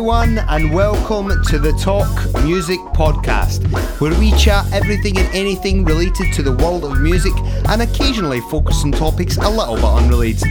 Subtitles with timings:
[0.00, 2.08] everyone, and welcome to the Talk
[2.42, 3.62] Music Podcast,
[4.00, 7.34] where we chat everything and anything related to the world of music
[7.68, 10.48] and occasionally focus on topics a little bit unrelated.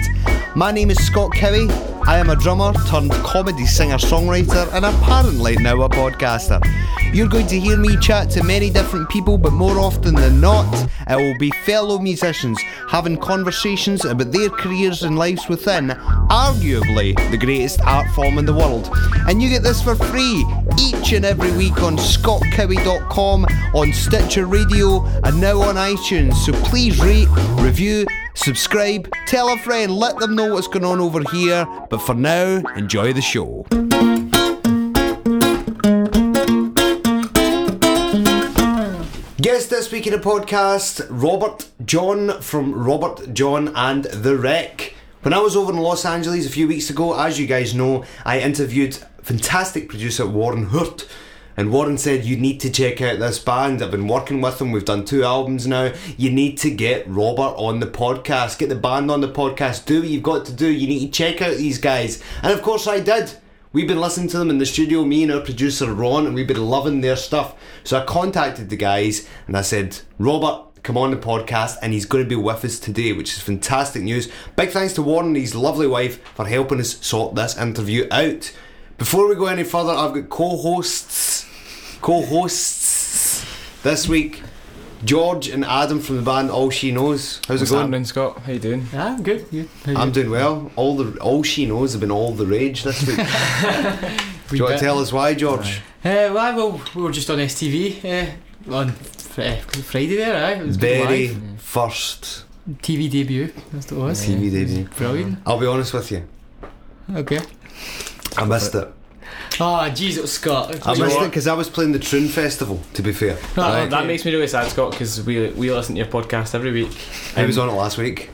[0.56, 1.68] My name is Scott Cowie.
[2.06, 6.62] I am a drummer turned comedy singer songwriter and apparently now a podcaster.
[7.12, 10.72] You're going to hear me chat to many different people, but more often than not,
[11.10, 15.88] it will be fellow musicians having conversations about their careers and lives within
[16.30, 18.90] arguably the greatest art form in the world.
[19.28, 20.46] And you get this for free
[20.80, 26.36] each and every week on scottcowie.com, on Stitcher Radio, and now on iTunes.
[26.36, 31.24] So please rate, review, subscribe, tell a friend, let them know what's going on over
[31.32, 31.66] here.
[31.90, 33.66] But for now, enjoy the show.
[39.70, 44.96] This week in the podcast, Robert John from Robert John and the Wreck.
[45.22, 48.04] When I was over in Los Angeles a few weeks ago, as you guys know,
[48.26, 51.08] I interviewed fantastic producer Warren Huart.
[51.56, 53.84] And Warren said, You need to check out this band.
[53.84, 54.72] I've been working with them.
[54.72, 55.94] We've done two albums now.
[56.18, 58.58] You need to get Robert on the podcast.
[58.58, 59.86] Get the band on the podcast.
[59.86, 60.68] Do what you've got to do.
[60.68, 62.24] You need to check out these guys.
[62.42, 63.36] And of course, I did.
[63.72, 66.48] We've been listening to them in the studio, me and our producer Ron, and we've
[66.48, 67.54] been loving their stuff.
[67.84, 72.08] So I contacted the guys and I said, Robert, come on the podcast, and he's
[72.08, 74.28] going to be with us today, which is fantastic news.
[74.56, 78.52] Big thanks to Warren and his lovely wife for helping us sort this interview out.
[78.98, 81.46] Before we go any further, I've got co hosts.
[82.02, 83.46] Co hosts
[83.84, 84.42] this week.
[85.04, 87.38] George and Adam from the band All She Knows.
[87.48, 87.82] How's What's it going?
[87.84, 88.40] happening, Scott?
[88.40, 88.86] How you doing?
[88.94, 89.50] Ah, I'm good.
[89.50, 89.70] good.
[89.86, 90.28] You I'm doing?
[90.28, 90.72] doing well.
[90.76, 93.16] All the all she knows have been all the rage this week.
[94.50, 95.78] Do you want to tell us why, George?
[96.04, 100.54] Uh, well, well, we were just on STV uh, on fr- uh, Friday there, aye.
[100.60, 101.62] It was good Very live.
[101.62, 102.46] first
[102.82, 103.54] TV debut.
[103.72, 104.26] That's what it was.
[104.26, 104.86] TV debut.
[104.98, 105.40] Brilliant.
[105.46, 106.28] I'll be honest with you,
[107.16, 107.40] Okay.
[108.38, 108.88] I missed it.
[109.62, 110.86] Ah, jeez, it was Scott.
[110.88, 112.82] I you know missed it because I was playing the Troon Festival.
[112.94, 113.82] To be fair, Oh, right?
[113.82, 113.90] okay.
[113.90, 116.96] That makes me really sad, Scott, because we we listen to your podcast every week.
[117.36, 118.30] I was on it last week.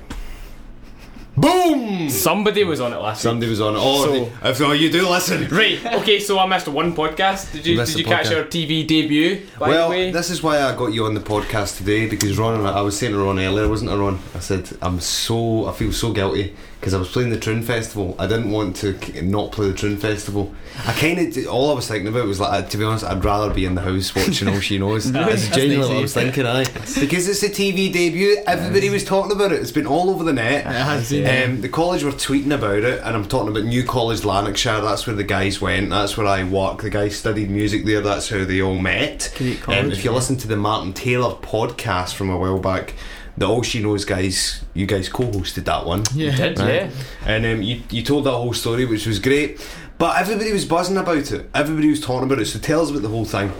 [1.37, 2.09] Boom!
[2.09, 3.79] Somebody was on it last Somebody was on it.
[3.81, 5.41] Oh, So- the- if oh, you do listen.
[5.41, 5.51] week.
[5.83, 5.85] Right.
[6.01, 6.19] Okay.
[6.19, 7.51] So I missed one podcast.
[7.51, 8.37] Did you Missed did you the catch podcast.
[8.37, 9.41] our TV debut?
[9.59, 10.11] By well, the way.
[10.11, 12.81] this is why I got you on the podcast today because Ron and I, I
[12.81, 14.19] was saying to Ron earlier, wasn't I, Ron?
[14.33, 18.15] I said I'm so I feel so guilty because I was playing the Troon Festival.
[18.19, 20.53] I didn't want to k- not play the Troon Festival.
[20.85, 23.51] I kind of all I was thinking about was like, to be honest, I'd rather
[23.53, 25.11] be in the house watching all she knows.
[25.11, 26.45] That's That's genuinely what I was thinking.
[26.45, 28.37] I because it's a TV debut.
[28.47, 29.61] Everybody was talking about it.
[29.61, 30.65] It's been all over the net.
[30.65, 31.24] It has been.
[31.25, 34.81] Um, the college were tweeting about it, and I'm talking about New College Lanarkshire.
[34.81, 35.89] That's where the guys went.
[35.89, 36.81] That's where I work.
[36.81, 38.01] The guys studied music there.
[38.01, 39.33] That's how they all met.
[39.37, 40.15] Great Um, college, if you yeah.
[40.15, 42.93] listen to the Martin Taylor podcast from a while back,
[43.37, 46.31] the All She Knows guys, you guys co-hosted that one, yeah.
[46.31, 46.73] You did, Right.
[46.73, 46.89] yeah.
[47.25, 49.59] and um, you you told that whole story, which was great.
[49.97, 51.49] But everybody was buzzing about it.
[51.55, 52.45] Everybody was talking about it.
[52.47, 53.51] So tell us about the whole thing.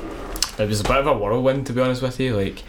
[0.59, 2.35] It was a bit of a whirlwind, to be honest with you.
[2.35, 2.63] Like,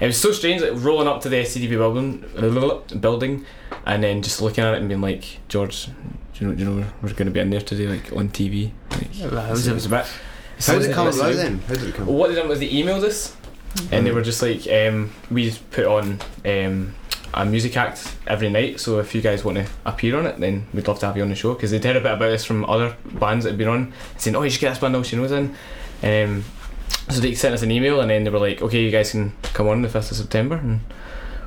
[0.00, 3.44] it was so strange, like rolling up to the SCTV building, building,
[3.86, 5.92] and then just looking at it and being like, George, do
[6.34, 8.72] you know, do you know we're, going to be in there today, like on TV.
[8.90, 10.06] Like, Well, was it was a bit.
[10.60, 11.58] How did it come about then?
[11.60, 12.06] How did it come?
[12.06, 13.36] What they done was they emailed us,
[13.90, 16.94] and they were just like, um, we put on um,
[17.34, 18.80] a music act every night.
[18.80, 21.22] So if you guys want to appear on it, then we'd love to have you
[21.22, 23.58] on the show because they'd heard a bit about this from other bands that had
[23.58, 25.54] been on, saying, "Oh, you should get this band she knows in."
[26.02, 26.44] Um,
[27.12, 29.32] so they sent us an email, and then they were like, "Okay, you guys can
[29.54, 30.80] come on the fifth of September and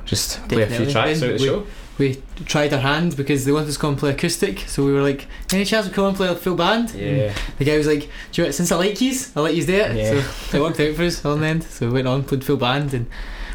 [0.04, 0.92] just play a few Definitely.
[0.92, 1.66] tracks Then out the we- show."
[1.98, 4.92] We tried our hand because they wanted us to come and play acoustic, so we
[4.92, 6.92] were like, any chance we come and play a full band?
[6.92, 7.32] Yeah.
[7.56, 9.64] The guy was like, do you know what, since I like yous, I'll let yous
[9.64, 9.96] do it.
[9.96, 10.22] Yeah.
[10.50, 11.62] So it worked out for us on the end.
[11.62, 13.06] So we went on, played full band, and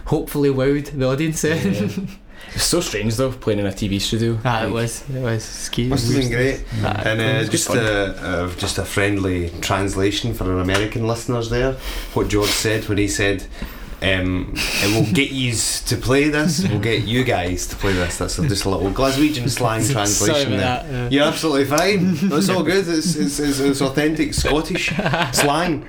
[0.05, 1.43] hopefully wowed the audience.
[1.43, 1.87] Yeah.
[2.53, 4.37] It's so strange though playing in a TV studio.
[4.43, 5.03] ah, it was.
[5.09, 5.87] It was scary.
[5.89, 6.63] Must have been great.
[6.83, 11.07] Ah, And it uh, was just a, uh, just a friendly translation for our American
[11.07, 11.73] listeners there.
[12.13, 13.45] What George said when he said,
[14.01, 14.53] um,
[14.83, 15.53] "It will get you
[15.87, 16.67] to play this.
[16.67, 20.83] We'll get you guys to play this." That's just a little Glaswegian slang translation there.
[20.85, 21.11] that.
[21.11, 22.17] You're absolutely fine.
[22.33, 22.87] It's all good.
[22.87, 24.91] It's, it's, it's, it's authentic Scottish
[25.33, 25.87] slang.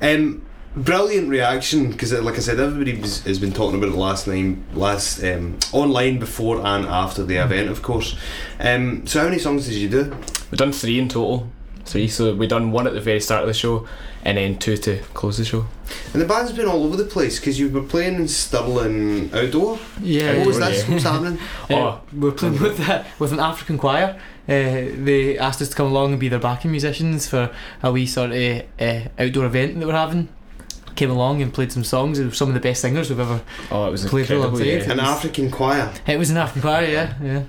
[0.00, 0.42] Um,
[0.76, 4.64] brilliant reaction because, like I said, everybody was, has been talking about it last nine,
[4.74, 8.16] last um, online before and after the event, of course.
[8.60, 10.16] Um, so, how many songs did you do?
[10.50, 11.48] We've done three in total.
[11.84, 13.88] Three, so we've done one at the very start of the show,
[14.22, 15.64] and then two to close the show.
[16.12, 19.78] And the band's been all over the place because you were playing in Stirling outdoor.
[20.02, 20.36] Yeah.
[20.36, 20.68] what was yeah.
[20.68, 20.86] this?
[20.88, 21.38] What's happening?
[21.70, 22.00] Uh, Oh.
[22.12, 24.20] we're playing with uh, with an African choir.
[24.46, 27.50] Uh, they asked us to come along and be their backing musicians for
[27.82, 30.28] a wee sort of uh, outdoor event that we're having.
[30.98, 32.18] Came along and played some songs.
[32.18, 33.40] It was some of the best singers we've ever.
[33.70, 34.48] Oh, it was Played incredible.
[34.48, 34.66] alongside.
[34.86, 34.92] Yeah.
[34.94, 35.92] An African choir.
[36.08, 37.42] It was an African choir, yeah, yeah.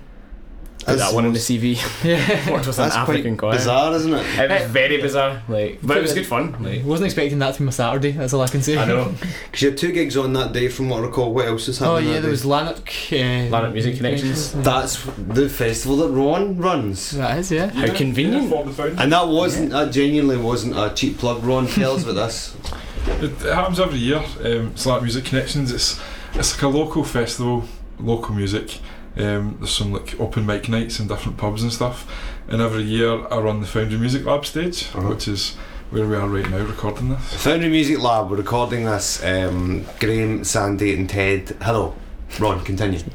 [0.86, 1.76] Put that one in the most- CV.
[2.06, 2.52] Yeah.
[2.52, 3.58] Worked with an That's African quite choir.
[3.58, 4.40] bizarre, isn't it?
[4.40, 6.56] It was very bizarre, like, but it was good fun.
[6.64, 8.12] Like, Wasn't expecting that to be my Saturday.
[8.12, 8.78] That's all I can say.
[8.78, 9.14] I know.
[9.46, 11.34] Because you had two gigs on that day, from what I recall.
[11.34, 11.96] What else was happening?
[11.96, 12.30] Oh yeah, that there day?
[12.30, 12.92] was Lanark.
[13.12, 13.16] Uh,
[13.50, 14.54] Lanark Music Connections.
[14.54, 17.12] That's the festival that Ron runs.
[17.12, 17.68] That is, yeah.
[17.72, 18.50] How convenient.
[18.50, 18.88] Yeah, for.
[18.88, 21.44] And that wasn't, that genuinely wasn't a cheap plug.
[21.44, 22.56] Ron, with us about this.
[23.22, 24.24] It, it happens every year.
[24.44, 25.72] Um, Slack Music Connections.
[25.72, 26.00] It's
[26.34, 27.66] it's like a local festival,
[28.00, 28.80] local music.
[29.18, 32.06] Um, there's some like open mic nights in different pubs and stuff.
[32.48, 35.10] And every year I run the Foundry Music Lab stage, Uh-huh.
[35.10, 35.56] which is
[35.92, 37.34] where we are right now recording this.
[37.44, 39.24] Foundry Music Lab, we're recording this.
[39.24, 41.56] Um, Graham, Sandy, and Ted.
[41.62, 41.96] Hello.
[42.40, 43.00] Ron, continue.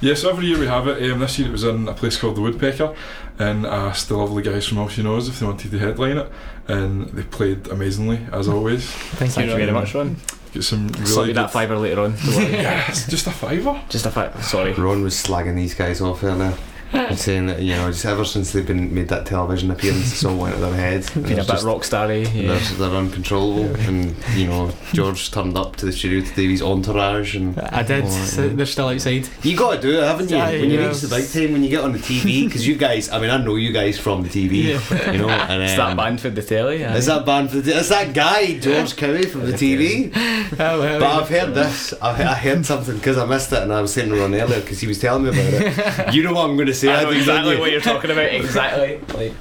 [0.00, 1.10] Yeah, so every year we have it.
[1.10, 2.94] Um, this year it was in a place called the Woodpecker,
[3.38, 6.18] and I asked the lovely guys from All She Knows if they wanted to headline
[6.18, 6.32] it,
[6.68, 8.54] and they played amazingly as hmm.
[8.54, 8.90] always.
[8.90, 10.16] Thank, Thank you very much, Ron.
[10.52, 11.36] Get some Slip really me good.
[11.36, 12.14] that fiver later on.
[12.14, 12.52] don't.
[12.52, 13.82] Yeah, it's just a fiver.
[13.88, 14.42] Just a fiver.
[14.42, 14.72] Sorry.
[14.74, 16.54] Ron was slagging these guys off earlier.
[16.92, 20.24] And saying that, you know, just ever since they've been made that television appearance, it's
[20.24, 21.08] all went to their head.
[21.14, 22.24] and Being a bit rock starry.
[22.24, 26.62] They're, they're uncontrollable, and you know George turned up to the studio to do his
[26.62, 28.08] entourage, and I did.
[28.10, 28.52] So yeah.
[28.54, 29.28] they're still outside.
[29.42, 30.36] you got to do it, haven't you?
[30.36, 30.88] Yeah, when you yeah.
[30.88, 33.30] reach the big time, when you get on the TV, because you guys, I mean,
[33.30, 36.30] I know you guys from the TV, you know, and It's that um, band for
[36.30, 36.80] the telly.
[36.80, 36.94] Yeah.
[36.94, 37.78] Is that band for the?
[37.78, 40.12] It's that guy George Cowie from the TV.
[40.58, 41.94] Oh, well, But I've heard this.
[42.02, 44.80] I, I heard something because I missed it, and I was sitting around earlier because
[44.80, 46.12] he was telling me about it.
[46.12, 46.92] You know what I'm going to say?
[46.92, 47.60] I know think, exactly you?
[47.60, 48.32] what you're talking about.
[48.32, 49.00] Exactly.
[49.14, 49.34] Like,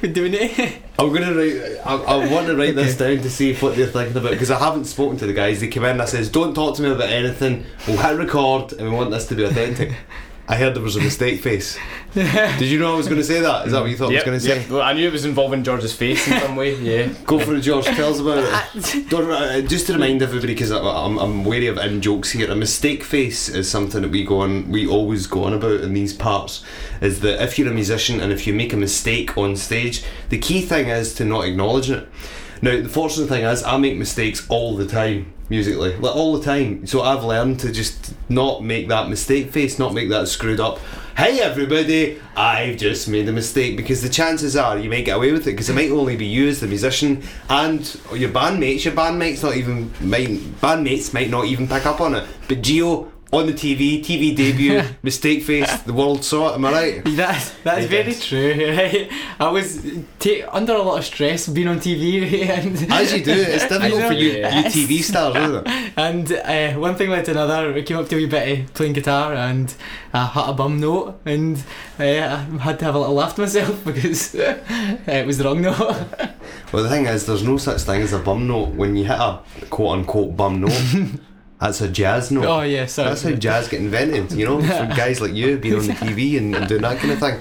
[0.00, 0.82] we're doing it.
[0.98, 1.80] I'm gonna write.
[1.84, 4.58] I, I want to write this down to see what they're thinking about because I
[4.58, 5.60] haven't spoken to the guys.
[5.60, 5.90] They came in.
[5.90, 7.66] and I says, "Don't talk to me about anything.
[7.88, 9.94] We'll hit record, and we want this to be authentic."
[10.48, 11.78] I heard there was a mistake face.
[12.14, 13.66] Did you know I was going to say that?
[13.66, 14.66] Is that what you thought yep, I was going to yep.
[14.66, 14.74] say?
[14.74, 16.72] Well, I knew it was involving George's face in some way.
[16.82, 17.12] Yeah.
[17.26, 17.84] Go for it, George.
[17.84, 18.38] Tell us about
[18.74, 19.08] it.
[19.08, 22.50] Don't, uh, just to remind everybody, because I'm, I'm wary of in jokes here.
[22.50, 24.68] A mistake face is something that we go on.
[24.70, 26.64] We always go on about in these parts.
[27.00, 30.38] Is that if you're a musician and if you make a mistake on stage, the
[30.38, 32.08] key thing is to not acknowledge it.
[32.64, 36.44] Now, the fortunate thing is, I make mistakes all the time musically, like all the
[36.44, 36.86] time.
[36.86, 40.78] So I've learned to just not make that mistake face, not make that screwed up.
[41.16, 45.30] Hey everybody, I've just made a mistake because the chances are you may get away
[45.30, 47.80] with it because it might only be you as the musician and
[48.14, 48.84] your bandmates.
[48.84, 50.30] Your bandmates not even might
[50.62, 52.24] bandmates might not even pick up on it.
[52.48, 56.54] But Geo on the TV, TV debut, mistake face, the world saw it.
[56.56, 57.04] Am I right?
[57.16, 58.26] That, that's He very does.
[58.26, 58.52] true.
[58.76, 59.10] Right?
[59.40, 59.80] I was
[60.18, 64.02] ta- under a lot of stress being on TV, and As you do, it's difficult
[64.02, 64.18] I for know.
[64.18, 65.92] you, you TV stars, isn't it?
[65.96, 67.72] and uh, one thing led to another.
[67.72, 69.74] We came up to a wee bit of playing guitar, and
[70.12, 71.56] I hit a bum note, and
[71.98, 74.58] uh, I had to have a little laugh to myself because uh,
[75.06, 75.78] it was the wrong note.
[76.72, 79.18] Well, the thing is, there's no such thing as a bum note when you hit
[79.18, 79.40] a
[79.70, 81.20] quote unquote bum note.
[81.62, 82.44] That's a jazz note.
[82.44, 83.10] oh yeah, sorry.
[83.10, 86.36] That's how jazz get invented, you know, from guys like you being on the TV
[86.36, 87.40] and, and doing that kind of thing.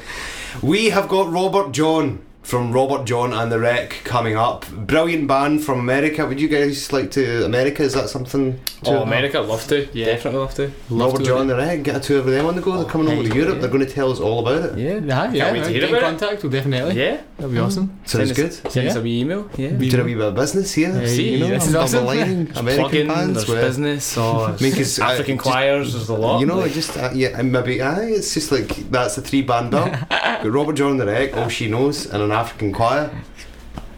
[0.61, 4.67] We have got Robert John from Robert John and the Wreck coming up.
[4.71, 6.25] Brilliant band from America.
[6.25, 7.83] Would you guys like to America?
[7.83, 8.59] Is that something?
[8.83, 9.87] To Oh, America, love to.
[9.93, 10.07] Yeah.
[10.07, 10.63] Definitely love to.
[10.89, 11.83] Love Robert to John and the Wreck.
[11.83, 12.75] Get a tour of them on the go.
[12.77, 13.55] They're coming oh, over to Europe.
[13.55, 13.61] yeah.
[13.61, 14.77] They're going to tell us all about it.
[14.79, 14.95] Yeah.
[14.95, 15.51] Yeah, yeah.
[15.51, 16.19] wait to right, hear get in about it.
[16.19, 16.43] contact.
[16.43, 16.95] We'll definitely.
[16.99, 17.21] Yeah.
[17.37, 17.65] That'd be mm.
[17.65, 17.99] awesome.
[18.05, 18.45] Sounds Send good.
[18.65, 19.49] Us, send us a wee email.
[19.55, 19.73] Yeah.
[19.73, 20.91] We did a wee bit of business here.
[20.91, 22.03] Hey, you know, this is awesome.
[22.03, 24.17] aligning American Plug-in, bands there's with business.
[24.17, 25.93] Or I mean, 'cause I- African just- choirs.
[25.93, 26.39] There's a lot.
[26.39, 29.43] You know, like- just uh, yeah, and maybe aye, it's just like that's a three
[29.43, 29.85] band bill.
[30.09, 33.11] Got Robert John and the Wreck, all she knows, and an African choir,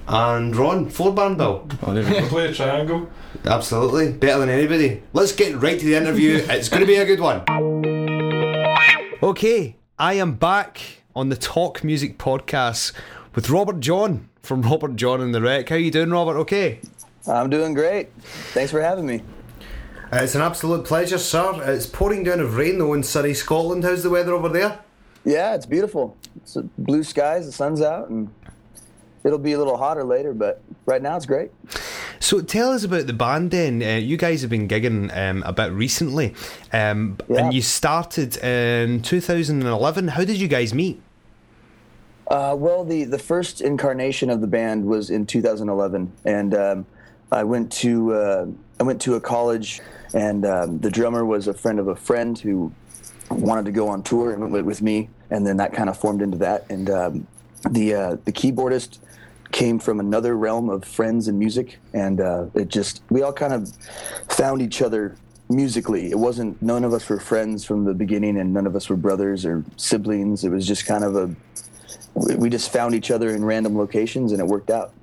[0.07, 1.67] and Ron four band bill.
[1.83, 2.27] Oh, there we We go.
[2.27, 3.09] play a triangle.
[3.45, 5.03] Absolutely, better than anybody.
[5.13, 6.35] Let's get right to the interview.
[6.49, 7.43] it's going to be a good one.
[9.21, 10.81] Okay, I am back
[11.15, 12.93] on the Talk Music podcast
[13.35, 15.69] with Robert John from Robert John and the Wreck.
[15.69, 16.37] How you doing, Robert?
[16.37, 16.79] Okay.
[17.27, 18.11] I'm doing great.
[18.53, 19.21] Thanks for having me.
[20.11, 21.61] Uh, it's an absolute pleasure, sir.
[21.71, 23.83] It's pouring down of rain though in Surrey, Scotland.
[23.83, 24.79] How's the weather over there?
[25.23, 26.17] Yeah, it's beautiful.
[26.37, 28.29] It's blue skies, the sun's out, and
[29.23, 31.51] it'll be a little hotter later, but right now it's great.
[32.19, 33.81] So tell us about the band then.
[33.83, 36.33] Uh, you guys have been gigging um, a bit recently,
[36.71, 37.41] um, Yeah.
[37.45, 40.07] and you started in 2011.
[40.09, 41.01] How did you guys meet?
[42.27, 46.85] Uh, well, the, the first incarnation of the band was in 2011, and um,
[47.31, 48.45] I went to uh,
[48.79, 49.81] I went to a college,
[50.13, 52.71] and um, the drummer was a friend of a friend who
[53.29, 56.21] wanted to go on tour and went with me, and then that kind of formed
[56.21, 56.69] into that.
[56.69, 57.27] And um,
[57.69, 58.99] the uh, the keyboardist
[59.51, 63.51] came from another realm of friends and music, and uh, it just we all kind
[63.51, 63.69] of
[64.29, 65.15] found each other
[65.49, 66.11] musically.
[66.11, 68.95] It wasn't none of us were friends from the beginning, and none of us were
[68.95, 70.43] brothers or siblings.
[70.43, 71.35] It was just kind of a
[72.13, 74.93] we just found each other in random locations, and it worked out.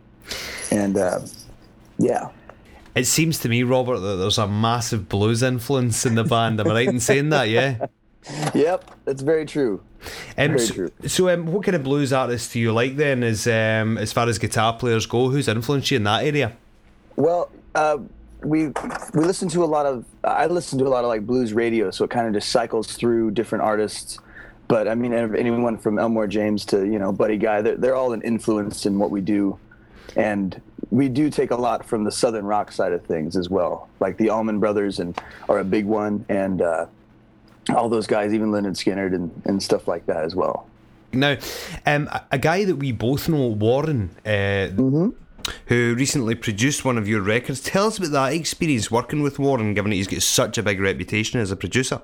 [0.70, 1.20] And uh,
[1.98, 2.28] yeah.
[2.94, 6.60] It seems to me, Robert, that there's a massive blues influence in the band.
[6.60, 7.48] Am I right in saying that?
[7.48, 7.86] Yeah.
[8.54, 9.82] yep, that's very true.
[10.38, 10.90] Um, Very so, true.
[11.06, 13.22] so um, what kind of blues artists do you like then?
[13.22, 16.56] As um, as far as guitar players go, who's influenced you in that area?
[17.16, 17.98] Well, uh,
[18.42, 20.04] we we listen to a lot of.
[20.24, 22.92] I listen to a lot of like blues radio, so it kind of just cycles
[22.92, 24.18] through different artists.
[24.68, 28.12] But I mean, anyone from Elmore James to you know Buddy Guy, they're, they're all
[28.12, 29.58] an influence in what we do,
[30.16, 30.60] and
[30.90, 33.88] we do take a lot from the southern rock side of things as well.
[34.00, 36.86] Like the Allman Brothers and are a big one, and uh,
[37.74, 40.66] all those guys, even Lynyrd Skynyrd and, and stuff like that as well.
[41.12, 41.36] Now,
[41.86, 44.68] um, a, guy that we both know, Warren, uh,
[45.66, 47.60] who recently produced one of your records.
[47.60, 50.80] Tell us about that experience working with Warren, given that he's got such a big
[50.80, 52.00] reputation as a producer.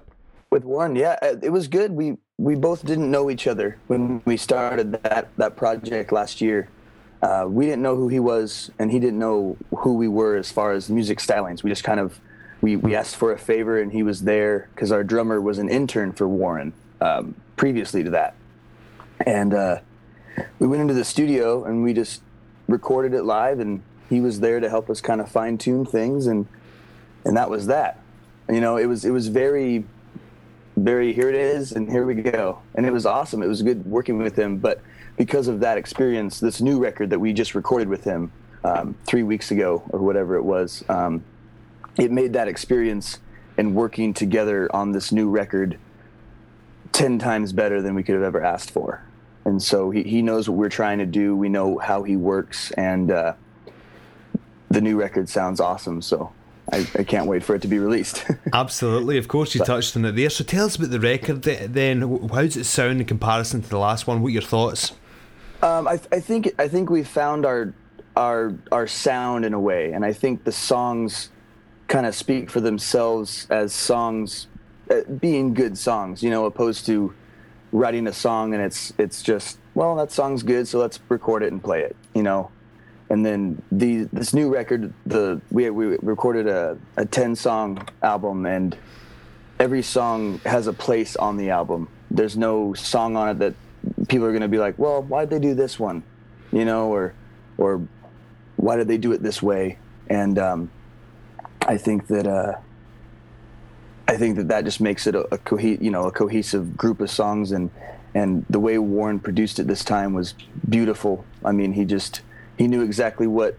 [0.50, 1.92] With Warren, yeah, uh, it was good.
[1.92, 6.68] We we both didn't know each other when we started that that project last year.
[7.23, 10.50] Uh, we didn't know who he was, and he didn't know who we were as
[10.50, 11.62] far as music stylings.
[11.62, 12.20] We just kind of
[12.61, 15.69] we we asked for a favor, and he was there because our drummer was an
[15.69, 18.35] intern for Warren um, previously to that,
[19.25, 19.81] and uh,
[20.59, 22.23] we went into the studio and we just
[22.69, 26.27] recorded it live, and he was there to help us kind of fine tune things,
[26.27, 26.47] and
[27.25, 28.01] and that was that.
[28.49, 29.85] You know, it was it was very
[30.77, 32.61] very here it is and here we go.
[32.75, 33.43] And it was awesome.
[33.43, 34.83] It was good working with him but
[35.17, 38.31] because of that experience this new record that we just recorded with him
[38.65, 41.25] um, three weeks ago or whatever it was um,
[41.99, 43.19] it made that experience
[43.57, 45.79] and working together on this new record
[46.93, 49.03] 10 times better than we could have ever asked for
[49.45, 52.71] and so he, he knows what we're trying to do we know how he works
[52.73, 53.33] and uh,
[54.71, 56.33] the new record sounds awesome so
[56.73, 60.05] I, I can't wait for it to be released Absolutely, of course, you touched on
[60.05, 60.31] it there.
[60.31, 62.00] So tell us about the record then.
[62.00, 64.21] How does it sound in comparison to the last one?
[64.21, 64.93] What are your thoughts?
[65.62, 67.73] Um, I, I think I think we found our
[68.17, 71.31] our our sound in a way, and I think the songs
[71.88, 74.49] kind of speak for themselves as songs,
[74.90, 76.23] uh, being good songs.
[76.23, 77.14] You know, opposed to
[77.73, 81.52] writing a song and it's it's just well that song's good, so let's record it
[81.52, 81.97] and play it.
[82.14, 82.50] You know,
[83.11, 88.47] and then the this new record, the we we recorded a a ten song album,
[88.47, 88.76] and
[89.61, 91.88] every song has a place on the album.
[92.11, 93.55] There's no song on it that
[94.09, 96.02] people are going to be like, well, why'd they do this one,
[96.52, 97.14] you know, or
[97.59, 97.87] or
[98.57, 99.78] why did they do it this way?
[100.09, 100.71] And um,
[101.66, 102.54] I think that uh,
[104.08, 107.00] I think that that just makes it a, a cohe- you know a cohesive group
[107.00, 107.70] of songs, and
[108.14, 110.35] and the way Warren produced it this time was
[110.68, 111.25] beautiful.
[111.44, 112.23] I mean, he just
[112.56, 113.58] he knew exactly what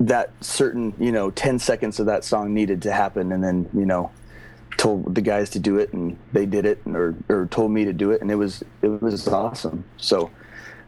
[0.00, 3.32] that certain you know 10 seconds of that song needed to happen.
[3.32, 4.10] And then you know
[4.76, 7.92] told the guys to do it and they did it or or told me to
[7.92, 8.20] do it.
[8.22, 9.84] And it was it was awesome.
[9.98, 10.30] So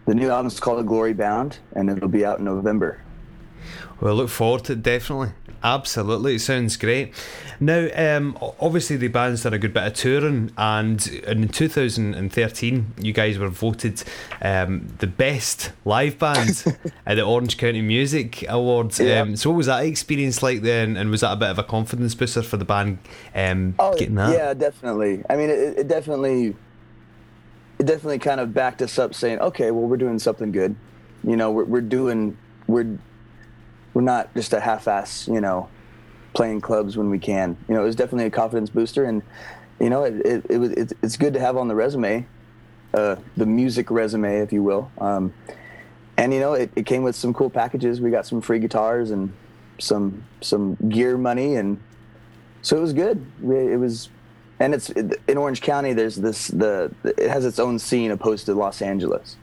[0.06, 3.00] the new album's called glory bound and it'll be out in november.
[4.00, 5.30] Well, look forward to it, definitely.
[5.62, 7.12] Absolutely, it sounds great.
[7.60, 13.12] Now, um, obviously, the band's done a good bit of touring, and in 2013, you
[13.12, 14.02] guys were voted
[14.40, 16.64] um, the best live band
[17.06, 18.98] at the Orange County Music Awards.
[18.98, 19.20] Yeah.
[19.20, 21.64] Um, so, what was that experience like then, and was that a bit of a
[21.64, 22.98] confidence booster for the band
[23.34, 24.30] um, getting that?
[24.30, 26.54] Oh, yeah definitely i mean it, it definitely
[27.78, 30.74] it definitely kind of backed us up saying okay well we're doing something good
[31.24, 32.98] you know we're, we're doing we're
[33.94, 35.68] we're not just a half-ass you know
[36.34, 39.22] playing clubs when we can you know it was definitely a confidence booster and
[39.80, 42.26] you know it, it, it was it's, it's good to have on the resume
[42.94, 45.32] uh, the music resume if you will um,
[46.16, 49.10] and you know it, it came with some cool packages we got some free guitars
[49.10, 49.32] and
[49.78, 51.78] some some gear money and
[52.62, 53.26] so it was good.
[53.42, 54.08] It was,
[54.60, 55.92] and it's in Orange County.
[55.92, 59.36] There's this the it has its own scene opposed to Los Angeles,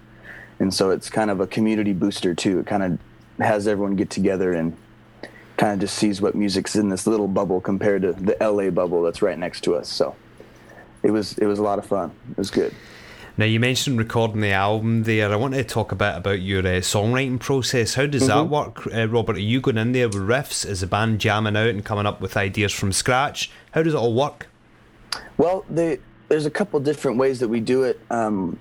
[0.60, 2.60] and so it's kind of a community booster too.
[2.60, 3.00] It kind of
[3.40, 4.76] has everyone get together and
[5.58, 9.02] kind of just sees what music's in this little bubble compared to the LA bubble
[9.04, 9.90] that's right next to us.
[9.90, 10.16] So
[11.04, 12.12] it was it was a lot of fun.
[12.32, 12.74] It was good.
[13.40, 15.32] Now, you mentioned recording the album there.
[15.32, 17.94] I want to talk a bit about your uh, songwriting process.
[17.94, 19.38] How does that work, uh, Robert?
[19.38, 20.66] Are you going in there with riffs?
[20.66, 23.50] Is the band jamming out and coming up with ideas from scratch?
[23.72, 24.50] How does it all work?
[25.38, 28.02] Well, the, there's a couple different ways that we do it.
[28.10, 28.60] Um,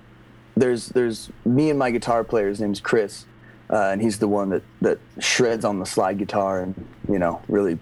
[0.55, 2.47] there's there's me and my guitar player.
[2.47, 3.25] His name's Chris,
[3.69, 6.73] uh, and he's the one that that shreds on the slide guitar and
[7.09, 7.77] you know really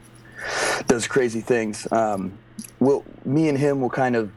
[0.87, 1.87] does crazy things.
[1.91, 2.37] Um,
[2.79, 4.31] we'll me and him will kind of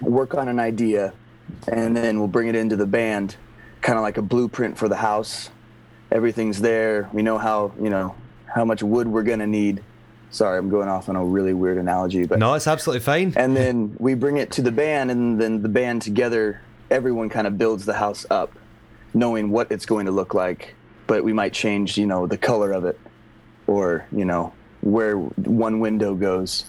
[0.00, 1.12] work on an idea,
[1.68, 3.36] and then we'll bring it into the band,
[3.80, 5.50] kind of like a blueprint for the house.
[6.12, 7.08] Everything's there.
[7.12, 8.14] We know how you know
[8.46, 9.82] how much wood we're gonna need.
[10.30, 13.32] Sorry, I'm going off on a really weird analogy, but No, it's absolutely fine.
[13.36, 16.60] and then we bring it to the band and then the band together
[16.90, 18.52] everyone kind of builds the house up
[19.16, 20.74] knowing what it's going to look like
[21.06, 22.98] but we might change you know the color of it
[23.66, 26.66] or you know where one window goes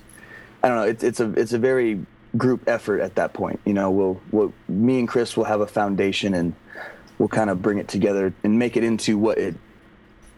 [0.64, 2.00] i don't know it's, it's a it's a very
[2.36, 3.60] group effort at that point.
[3.66, 6.54] You know, we'll, we'll me and Chris will have a foundation and
[7.18, 9.56] we'll kind of bring it together and make it into what it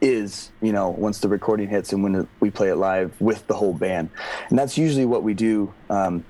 [0.02, 0.52] is.
[0.62, 3.74] You know, once the recording hits and when we play it live with the whole
[3.74, 4.10] band,
[4.50, 5.74] and that's usually what we do.
[5.90, 6.26] Um,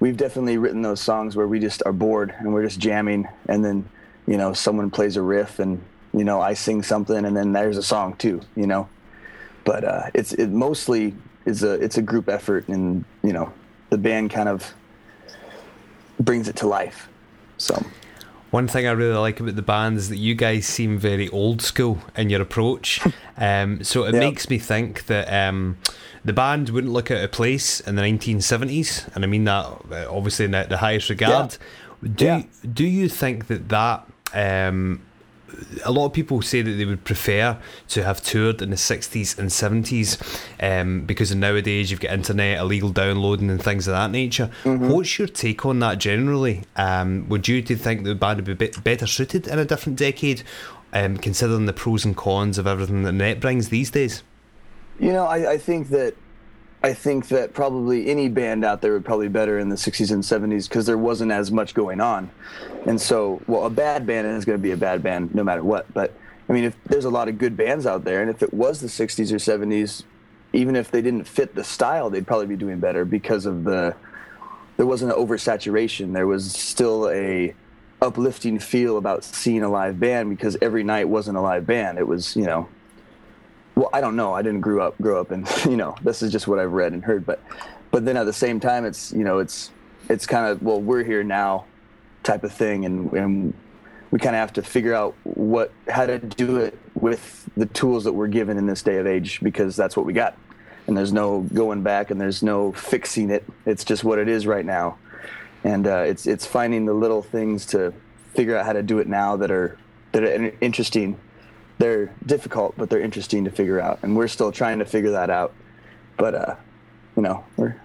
[0.00, 3.64] we've definitely written those songs where we just are bored and we're just jamming, and
[3.64, 3.88] then
[4.28, 5.82] you know someone plays a riff and
[6.12, 8.40] you know I sing something and then there's a song too.
[8.54, 8.88] You know,
[9.64, 11.14] but uh, it's it mostly
[11.46, 13.52] is a it's a group effort and you know
[13.90, 14.74] the band kind of
[16.20, 17.08] brings it to life.
[17.56, 17.84] So.
[18.50, 21.60] One thing I really like about the band is that you guys seem very old
[21.60, 23.00] school in your approach.
[23.40, 24.20] Um, so it yep.
[24.20, 25.78] makes me think that um,
[26.24, 30.08] the band wouldn't look out of place in the 1970s, and I mean that uh,
[30.10, 31.56] obviously in the, the highest regard.
[32.02, 32.08] Yeah.
[32.16, 32.42] Do yeah.
[32.72, 35.00] do you think that that um,
[35.84, 37.58] a lot of people say that they would prefer
[37.88, 40.18] to have toured in the 60s and 70s
[40.60, 44.50] um, because nowadays you've got internet, illegal downloading, and things of that nature.
[44.64, 44.88] Mm-hmm.
[44.88, 46.64] What's your take on that generally?
[46.76, 50.42] Um, would you do think the band would be better suited in a different decade,
[50.92, 54.22] um, considering the pros and cons of everything that net brings these days?
[54.98, 56.14] You know, I, I think that
[56.82, 60.12] I think that probably any band out there would probably be better in the 60s
[60.12, 62.30] and 70s because there wasn't as much going on.
[62.86, 65.64] And so, well, a bad band is going to be a bad band no matter
[65.64, 65.92] what.
[65.92, 66.12] But
[66.48, 68.80] I mean, if there's a lot of good bands out there, and if it was
[68.80, 70.04] the 60s or 70s,
[70.52, 73.94] even if they didn't fit the style, they'd probably be doing better because of the
[74.76, 76.14] there wasn't an oversaturation.
[76.14, 77.52] There was still a
[78.00, 81.98] uplifting feel about seeing a live band because every night wasn't a live band.
[81.98, 82.68] It was, you know,
[83.78, 84.34] well, I don't know.
[84.34, 86.92] I didn't grow up grow up, and you know, this is just what I've read
[86.92, 87.24] and heard.
[87.24, 87.40] But,
[87.92, 89.70] but then at the same time, it's you know, it's
[90.08, 91.64] it's kind of well, we're here now,
[92.24, 93.54] type of thing, and and
[94.10, 98.02] we kind of have to figure out what how to do it with the tools
[98.04, 100.36] that we're given in this day of age because that's what we got,
[100.88, 103.44] and there's no going back and there's no fixing it.
[103.64, 104.98] It's just what it is right now,
[105.62, 107.94] and uh, it's it's finding the little things to
[108.34, 109.78] figure out how to do it now that are
[110.10, 111.16] that are interesting
[111.78, 115.30] they're difficult, but they're interesting to figure out, and we're still trying to figure that
[115.30, 115.54] out.
[116.16, 116.56] But uh,
[117.16, 117.80] you know, we're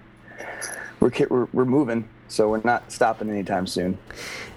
[1.00, 3.98] we're we're, we're moving, so we're not stopping anytime soon.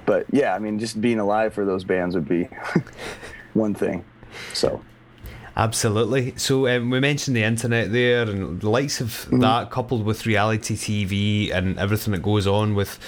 [0.06, 2.50] But yeah, I mean, just being alive for those bands would be
[3.54, 4.04] one thing.
[4.54, 4.82] So.
[5.56, 6.36] Absolutely.
[6.38, 9.40] So um, we mentioned the internet there, and the likes of mm-hmm.
[9.40, 13.00] that, coupled with reality TV and everything that goes on with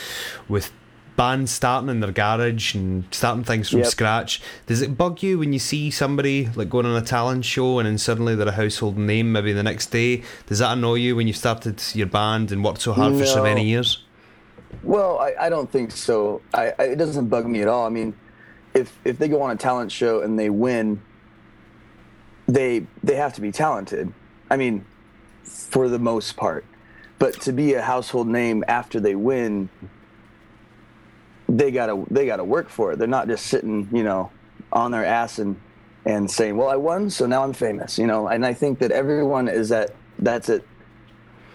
[0.48, 0.72] with
[1.20, 3.90] bands starting in their garage and starting things from yep.
[3.90, 4.42] scratch.
[4.68, 7.86] Does it bug you when you see somebody like going on a talent show and
[7.86, 10.24] then suddenly they're a household name maybe the next day?
[10.46, 13.20] Does that annoy you when you started your band and worked so hard no.
[13.20, 14.02] for so many years?
[14.82, 16.42] Well, I, I don't think so.
[16.54, 17.86] I, I, it doesn't bug me at all.
[17.86, 18.16] I mean,
[18.74, 21.02] if if they go on a talent show and they win,
[22.48, 24.14] they they have to be talented.
[24.50, 24.86] I mean,
[25.44, 26.64] for the most part.
[27.18, 29.68] But to be a household name after they win,
[31.50, 33.00] they gotta they gotta work for it.
[33.00, 34.32] They're not just sitting, you know,
[34.72, 35.60] on their ass and
[36.06, 38.92] and saying, "Well, I won, so now I'm famous." You know, and I think that
[38.92, 40.66] everyone is at that's it.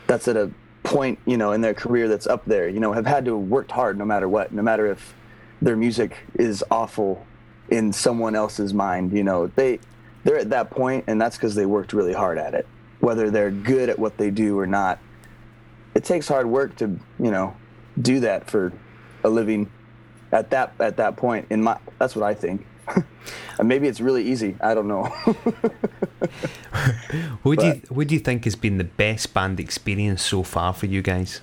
[0.07, 0.51] That's at a
[0.83, 2.69] point, you know, in their career that's up there.
[2.69, 5.15] You know, have had to worked hard no matter what, no matter if
[5.63, 7.25] their music is awful
[7.71, 9.13] in someone else's mind.
[9.13, 9.79] You know, they
[10.25, 12.67] they're at that point, and that's because they worked really hard at it.
[13.01, 14.99] Whether they're good at what they do or not,
[15.95, 16.87] it takes hard work to
[17.21, 17.55] you know
[18.01, 18.73] do that for
[19.23, 19.71] a living
[20.35, 22.67] at that at that point in my that's what I think.
[23.63, 24.57] maybe it's really easy.
[24.61, 25.05] I don't know.
[27.43, 30.75] what do you what do you think has been the best band experience so far
[30.75, 31.41] for you guys?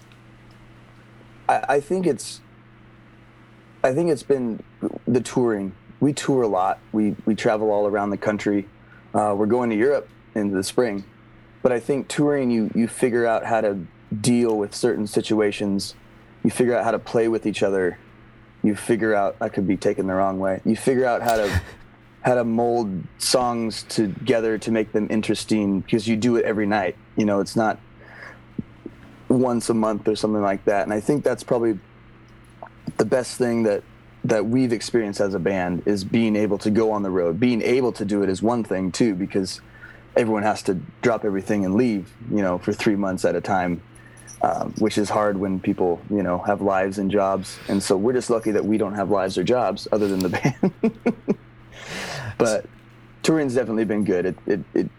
[1.50, 2.42] I, I think it's
[3.84, 4.62] I think it's been
[5.08, 5.74] the touring.
[6.00, 6.80] We tour a lot.
[6.92, 8.68] We we travel all around the country.
[9.16, 11.06] Uh, we're going to Europe in the spring,
[11.64, 13.88] but I think touring you you figure out how to
[14.20, 15.96] deal with certain situations.
[16.44, 17.98] You figure out how to play with each other
[18.64, 20.62] you figure out I could be taken the wrong way.
[20.66, 21.62] You figure out how to
[22.22, 26.96] how to mold songs together to make them interesting because you do it every night.
[27.16, 27.80] You know, it's not
[29.28, 30.84] once a month or something like that.
[30.84, 31.80] And I think that's probably
[32.98, 33.84] the best thing that
[34.24, 37.40] that we've experienced as a band is being able to go on the road.
[37.40, 39.62] Being able to do it is one thing too because
[40.16, 43.82] everyone has to drop everything and leave, you know, for 3 months at a time
[44.44, 47.60] um, which is hard when people you know have lives and jobs.
[47.68, 50.30] And so we're just lucky that we don't have lives or jobs other than the
[50.30, 51.18] band.
[52.42, 52.66] But
[53.22, 54.26] touring's definitely been good.
[54.26, 54.90] It, it, it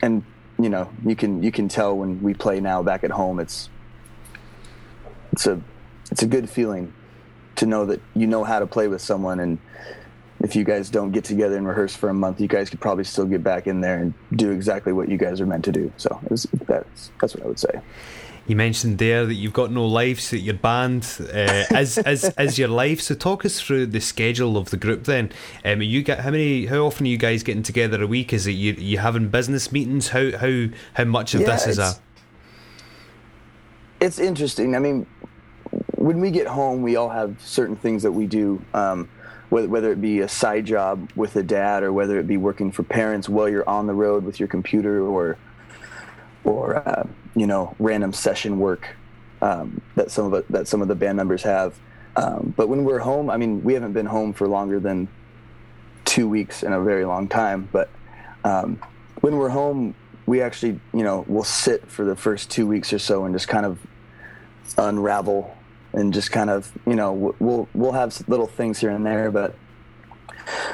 [0.00, 0.24] and
[0.58, 3.68] you know you can you can tell when we play now back at home it's
[5.32, 5.60] it's a
[6.10, 6.90] it's a good feeling
[7.56, 9.40] to know that you know how to play with someone.
[9.40, 9.58] And
[10.40, 13.04] if you guys don't get together and rehearse for a month, you guys could probably
[13.04, 15.92] still get back in there and do exactly what you guys are meant to do.
[15.98, 17.82] So was, that's that's what I would say
[18.48, 22.58] You mentioned there that you've got no life, so your band uh, as is is
[22.58, 23.02] your life.
[23.02, 25.04] So talk us through the schedule of the group.
[25.04, 25.30] Then,
[25.66, 26.64] um, you get how many?
[26.64, 28.32] How often are you guys getting together a week?
[28.32, 30.08] Is it you you having business meetings?
[30.08, 32.00] How how how much of Yeah, this is a it's-
[34.00, 34.74] It's interesting.
[34.74, 35.06] I mean,
[35.96, 38.62] when we get home, we all have certain things that we do.
[38.72, 39.08] Um,
[39.50, 42.70] whether, whether it be a side job with a dad, or whether it be working
[42.72, 45.36] for parents while you're on the road with your computer, or
[46.44, 48.96] or uh, you know random session work
[49.42, 51.78] um, that some of that some of the band members have.
[52.16, 55.08] Um, but when we're home, I mean, we haven't been home for longer than
[56.04, 57.68] two weeks in a very long time.
[57.70, 57.88] But
[58.42, 58.80] um,
[59.20, 59.94] when we're home,
[60.26, 63.46] we actually, you know, we'll sit for the first two weeks or so and just
[63.46, 63.78] kind of
[64.76, 65.56] unravel
[65.92, 69.54] and just kind of, you know, we'll we'll have little things here and there, but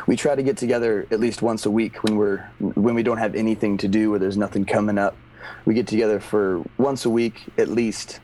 [0.06, 3.18] we try to get together at least once a week when we're when we don't
[3.18, 5.16] have anything to do or there's nothing coming up.
[5.64, 8.20] We get together for once a week at least,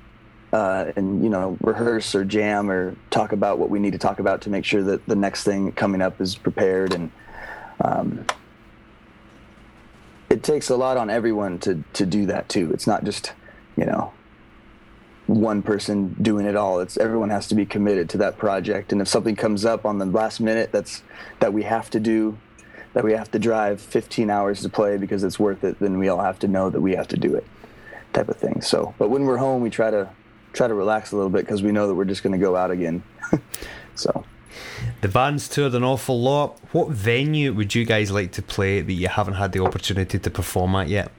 [0.53, 4.21] uh, and you know rehearse or jam or talk about what we need to talk
[4.21, 7.11] about to make sure that the next thing coming up is prepared and.
[7.83, 8.27] Um,
[10.29, 12.71] it takes a lot on everyone to to do that too.
[12.73, 13.33] It's not just,
[13.77, 14.13] you know,
[15.27, 16.81] one person doing it all.
[16.81, 18.93] It's everyone has to be committed to that project.
[18.93, 21.03] And if something comes up on the last minute that's
[21.41, 22.39] that we have to do,
[22.93, 26.09] that we have to drive 15 hours to play because it's worth it, then we
[26.09, 27.47] all have to know that we have to do it,
[28.13, 28.61] type of thing.
[28.61, 30.09] So, but when we're home, we try to
[30.53, 32.57] try to relax a little bit because we know that we're just going to go
[32.57, 33.03] out again.
[33.95, 34.25] so.
[35.01, 36.59] The band's toured an awful lot.
[36.73, 40.31] What venue would you guys like to play that you haven't had the opportunity to
[40.31, 41.13] perform at yet?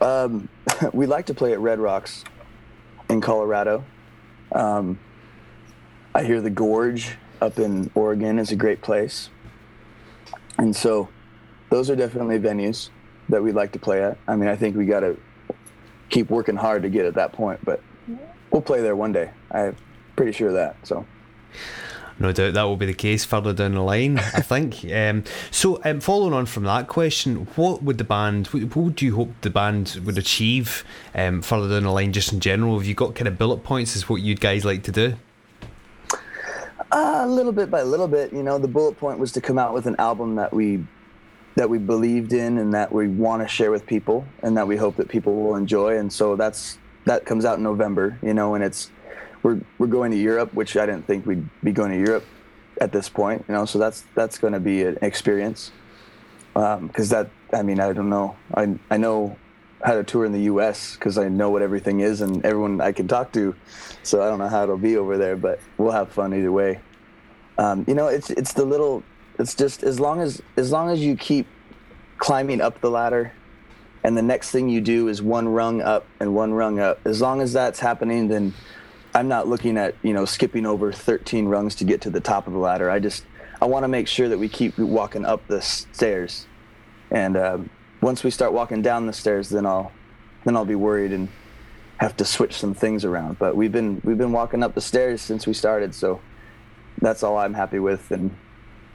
[0.00, 0.48] Um,
[0.92, 2.24] we like to play at Red Rocks
[3.10, 3.84] in Colorado.
[4.52, 4.98] Um,
[6.14, 9.30] I hear the Gorge up in Oregon is a great place.
[10.58, 11.08] And so
[11.70, 12.90] those are definitely venues
[13.28, 14.18] that we'd like to play at.
[14.26, 15.16] I mean, I think we got to
[16.08, 17.82] keep working hard to get at that point, but
[18.50, 19.30] we'll play there one day.
[19.50, 19.76] I'm
[20.16, 20.76] pretty sure of that.
[20.82, 21.06] So.
[22.20, 24.84] No doubt that will be the case further down the line, I think.
[24.98, 29.02] Um, so, um, following on from that question, what would the band, what what would
[29.02, 32.78] you hope the band would achieve um, further down the line, just in general?
[32.78, 35.14] Have you got kind of bullet points as what you'd guys like to do?
[36.90, 39.58] Uh, a little bit by little bit, you know, the bullet point was to come
[39.58, 40.82] out with an album that we
[41.54, 44.76] that we believed in and that we want to share with people and that we
[44.76, 45.98] hope that people will enjoy.
[45.98, 48.90] And so that's that comes out in November, you know, and it's
[49.42, 52.24] we're we're going to Europe, which I didn't think we'd be going to Europe
[52.80, 53.66] at this point, you know.
[53.66, 55.72] So that's that's going to be an experience
[56.54, 59.36] because that I mean I don't know I I know
[59.84, 60.94] how to tour in the U.S.
[60.94, 63.54] because I know what everything is and everyone I can talk to,
[64.02, 66.80] so I don't know how it'll be over there, but we'll have fun either way.
[67.58, 69.02] Um, you know, it's it's the little
[69.38, 71.46] it's just as long as as long as you keep
[72.18, 73.32] climbing up the ladder
[74.04, 77.20] and the next thing you do is one rung up and one rung up as
[77.20, 78.52] long as that's happening then
[79.14, 82.46] i'm not looking at you know skipping over 13 rungs to get to the top
[82.46, 83.24] of the ladder i just
[83.62, 86.46] i want to make sure that we keep walking up the stairs
[87.10, 89.92] and um, once we start walking down the stairs then i'll
[90.44, 91.28] then i'll be worried and
[91.98, 95.20] have to switch some things around but we've been we've been walking up the stairs
[95.20, 96.20] since we started so
[97.00, 98.34] that's all i'm happy with and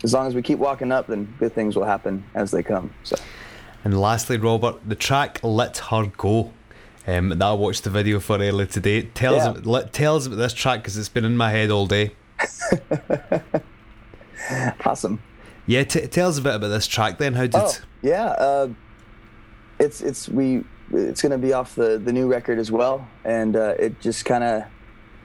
[0.03, 2.93] as long as we keep walking up then good things will happen as they come
[3.03, 3.15] so
[3.85, 6.53] And lastly, Robert, the track "Let Her Go."
[7.05, 9.01] Um, that I watched the video for earlier today.
[9.01, 9.51] Tell us, Yeah.
[9.51, 12.11] about, let, tell us about this track because it's been in my head all day.
[14.85, 15.21] awesome
[15.65, 17.17] Yeah, t- tell us a bit about this track.
[17.17, 17.55] Then, how did?
[17.55, 18.25] Oh, yeah.
[18.27, 18.69] Uh,
[19.83, 23.75] it's it's we it's gonna be off the the new record as well, and uh,
[23.77, 24.63] it just kind of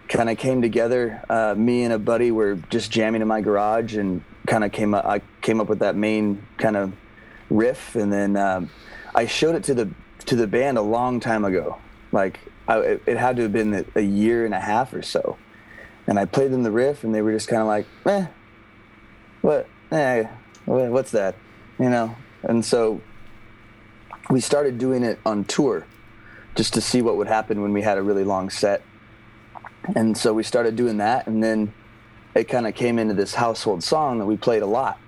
[0.09, 1.23] kind of came together.
[1.29, 4.95] Uh, me and a buddy were just jamming in my garage, and kind of came
[4.95, 5.05] up.
[5.05, 6.93] I came up with that main kind of
[7.51, 8.71] riff, and then um,
[9.15, 9.91] I showed it to the
[10.27, 11.79] to the band a long time ago.
[12.13, 15.39] Like I, it, it had to have been a year and a half or so,
[16.07, 18.27] and I played them the riff, and they were just kind of like, "Eh,
[19.43, 19.69] what?
[19.93, 20.25] Eh,
[20.65, 21.37] what's that?"
[21.79, 22.17] You know.
[22.43, 23.01] And so
[24.31, 25.87] we started doing it on tour,
[26.55, 28.83] just to see what would happen when we had a really long set.
[29.95, 31.73] And so we started doing that, and then
[32.35, 34.99] it kind of came into this household song that we played a lot.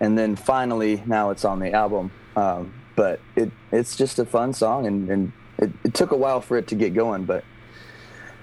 [0.00, 2.10] And then finally, now it's on the album.
[2.34, 6.40] Um, but it it's just a fun song, and, and it, it took a while
[6.40, 7.44] for it to get going, but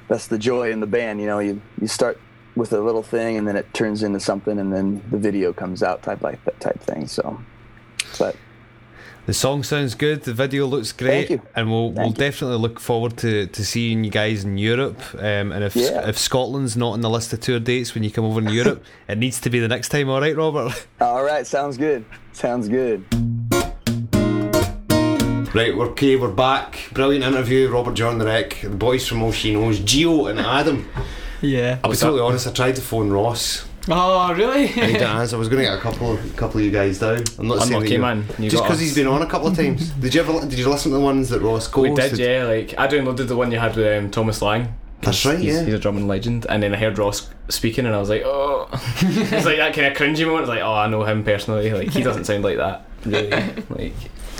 [0.07, 1.19] that's the joy in the band.
[1.19, 2.19] You know, you you start
[2.55, 5.83] with a little thing, and then it turns into something, and then the video comes
[5.83, 7.07] out type like that type thing.
[7.07, 7.41] So,
[8.19, 8.35] but
[9.25, 10.23] The song sounds good.
[10.23, 11.41] The video looks great, Thank you.
[11.55, 12.13] and we'll we'll you.
[12.13, 14.99] definitely look forward to, to seeing you guys in Europe.
[15.17, 16.09] Um, and if Yeah.
[16.09, 18.83] if Scotland's not on the list of tour dates when you come over in Europe,
[19.07, 20.09] it needs to be the next time.
[20.09, 20.87] All right, Robert.
[21.01, 22.03] all right, sounds good.
[22.33, 23.05] Sounds good.
[25.55, 26.89] Right, we're okay, we're back.
[26.93, 30.89] Brilliant interview, Robert John the Wreck, the boys from All She Knows, Geo and Adam.
[31.41, 31.77] Yeah.
[31.83, 33.63] I'll be totally honest, I tried to phone Ross.
[33.89, 34.63] Oh, really?
[34.69, 35.35] I didn't answer.
[35.35, 37.23] I was going to get a couple of, couple of you guys down.
[37.37, 38.25] I'm not saying that Unlucky you- man.
[38.39, 38.81] You Just got because us.
[38.83, 39.89] he's been on a couple of times.
[39.99, 40.39] did you ever?
[40.47, 42.45] Did you listen to the ones that Ross co We did, yeah.
[42.45, 44.73] Like I downloaded the one you had with um, Thomas Lang.
[45.01, 45.63] That's right, he's, yeah.
[45.65, 48.69] He's a drumming legend, and then I heard Ross speaking, and I was like, oh,
[48.71, 50.43] it's like that kind of cringy moment.
[50.43, 51.69] It's like, oh, I know him personally.
[51.71, 52.85] Like he doesn't sound like that.
[53.05, 53.29] Really,
[53.69, 53.93] like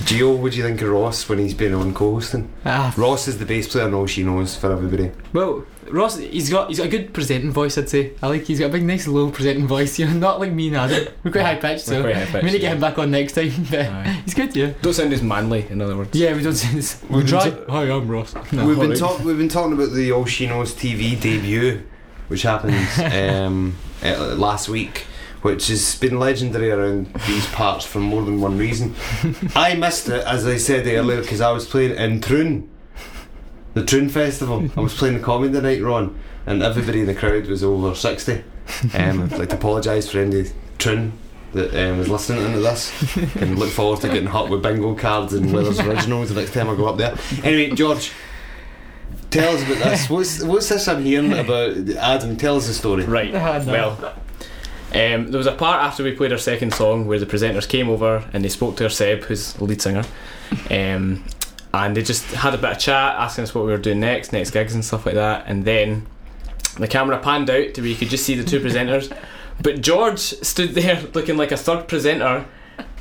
[0.06, 2.52] Geo, what do you think of Ross when he's been on co-hosting?
[2.65, 5.12] Ah, Ross is the bass player and All She Knows for everybody.
[5.34, 7.78] well, Ross, he's got he's got a good presenting voice.
[7.78, 8.13] I'd say.
[8.23, 9.99] I like he's got a big, nice, low presenting voice.
[9.99, 11.13] You know, not like me and Adam.
[11.23, 12.02] We're quite high pitched, so.
[12.02, 12.71] we're quite high I'm pitched, gonna get yeah.
[12.71, 13.52] him back on next time.
[13.69, 14.21] But Aye.
[14.26, 14.73] he's good, yeah.
[14.82, 16.17] Don't sound as manly, in other words.
[16.17, 16.99] Yeah, we don't sound as.
[17.04, 17.49] We've We been try.
[17.49, 18.34] ta- Hi, I'm Ross.
[18.52, 18.97] No, we've been alright.
[18.97, 21.84] talk- we've been talking about the All She Knows TV debut,
[22.30, 22.76] which happened
[23.13, 25.06] um, uh, last week,
[25.43, 28.95] which has been legendary around these parts for more than one reason.
[29.56, 32.69] I missed it, as I said earlier, because I was playing in Troon,
[33.73, 34.69] the Troon Festival.
[34.75, 38.43] I was playing the comedy night, Ron, and everybody in the crowd was over sixty.
[38.93, 40.45] Um, I'd like to apologise for any
[40.79, 41.12] Troon
[41.51, 45.34] that um, was listening to this and look forward to getting hot with bingo cards
[45.34, 47.15] and Werther's Originals the next time I go up there.
[47.43, 48.12] Anyway, George,
[49.29, 50.10] tell us about this.
[50.10, 51.77] What's what's this I'm hearing about?
[51.97, 53.03] Adam, tell us the story.
[53.03, 53.34] Right.
[53.65, 53.71] No.
[53.71, 54.15] Well,
[54.93, 57.89] um, there was a part after we played our second song where the presenters came
[57.89, 60.03] over and they spoke to our Seb, who's the lead singer,
[60.69, 61.23] um,
[61.73, 64.32] and they just had a bit of chat, asking us what we were doing next,
[64.32, 65.45] next gigs and stuff like that.
[65.47, 66.06] And then
[66.77, 69.15] the camera panned out to where you could just see the two presenters,
[69.62, 72.45] but George stood there looking like a third presenter.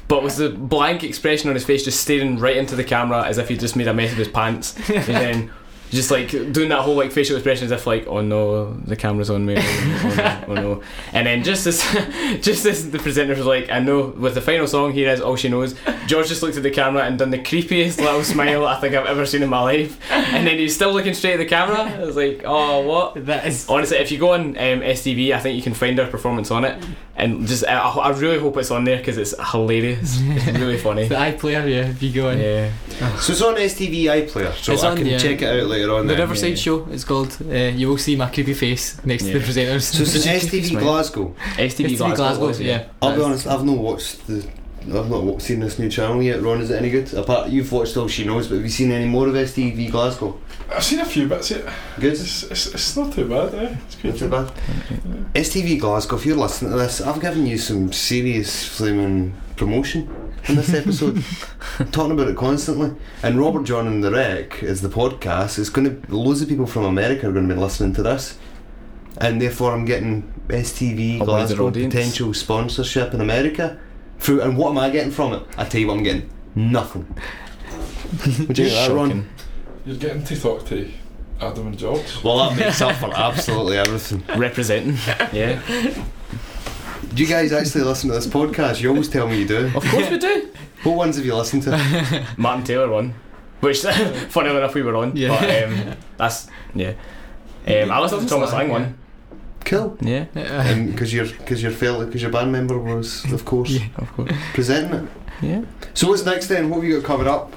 [0.08, 3.38] But with the blank expression on his face, just staring right into the camera as
[3.38, 5.52] if he just made a mess of his pants, and then
[5.92, 9.28] just like doing that whole like facial expression as if like oh no the camera's
[9.30, 11.82] on me oh no, oh no and then just as
[12.40, 15.36] just as the presenter was like I know with the final song here is all
[15.36, 15.74] she knows
[16.06, 19.06] George just looked at the camera and done the creepiest little smile I think I've
[19.06, 21.98] ever seen in my life and then he's still looking straight at the camera I
[22.00, 23.68] was like oh what That is.
[23.68, 26.64] honestly if you go on um, STV I think you can find our performance on
[26.64, 26.82] it
[27.16, 31.06] and just I, I really hope it's on there because it's hilarious it's really funny
[31.08, 31.90] The iPlayer, yeah.
[31.90, 32.38] If you go on.
[32.38, 32.70] yeah
[33.18, 35.18] So it's on STV iPlayer, so It's I on, can yeah.
[35.18, 36.06] check it out later on.
[36.06, 36.22] The then.
[36.22, 36.56] Riverside yeah.
[36.56, 37.36] Show, it's called.
[37.40, 39.82] Uh, you will see my creepy face next to the presenters.
[39.82, 41.34] So it's STV Glasgow.
[41.56, 42.86] STV, STV Glasgow, Glasgow, was, yeah.
[43.00, 44.48] I'll be honest, I've not watched the.
[44.84, 46.42] I've not seen this new channel yet.
[46.42, 47.14] Ron, is it any good?
[47.14, 50.36] Apart, you've watched all she knows, but have you seen any more of STV Glasgow?
[50.74, 51.52] I've seen a few bits.
[51.52, 51.64] It,
[52.00, 52.14] Good.
[52.14, 53.54] it's, it's, it's not too bad.
[53.54, 53.76] Eh?
[53.86, 54.10] It's good.
[54.10, 55.34] Not too bad.
[55.34, 60.56] STV Glasgow, if you're listening to this, I've given you some serious flaming promotion in
[60.56, 61.22] this episode.
[61.92, 62.94] Talking about it constantly.
[63.22, 65.58] And Robert John and the Wreck is the podcast.
[65.58, 68.38] It's going to loads of people from America are going to be listening to this,
[69.18, 73.78] and therefore I'm getting STV A wider Glasgow potential sponsorship in America.
[74.18, 75.42] Through and what am I getting from it?
[75.58, 76.30] I tell you what I'm getting.
[76.54, 77.06] Nothing.
[78.46, 79.08] Would you think that, Ron?
[79.08, 79.28] Shocking.
[79.84, 80.88] You're getting to talk to
[81.40, 82.22] Adam and George.
[82.22, 84.22] Well, that makes up for absolutely everything.
[84.38, 84.96] representing.
[85.32, 85.60] Yeah,
[87.14, 88.80] Do you guys actually listen to this podcast?
[88.80, 89.66] You always tell me you do.
[89.74, 90.48] of course we do.
[90.82, 92.26] What ones have you listened to?
[92.36, 93.14] Martin Taylor one,
[93.60, 93.82] which
[94.30, 95.14] funny enough we were on.
[95.16, 95.28] Yeah.
[95.28, 96.94] But um, that's yeah.
[97.68, 98.98] Um, I listened to Thomas Thomas Lang Lang, one.
[99.64, 99.96] Cool.
[100.00, 100.24] Yeah,
[100.90, 103.86] Because your because your fellow because your band member was of course Yeah.
[103.96, 104.32] of course.
[104.54, 105.10] presenting it.
[105.40, 105.62] Yeah.
[105.94, 106.68] So what's next then?
[106.68, 107.52] What have you got covered up?